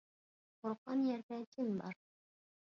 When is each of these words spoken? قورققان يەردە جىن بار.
قورققان 0.63 1.03
يەردە 1.09 1.39
جىن 1.53 1.71
بار. 1.83 2.01